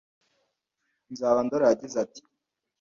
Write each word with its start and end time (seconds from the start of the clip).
Nzabandora 1.11 1.65
yagize 1.69 1.95
ati 2.05 2.21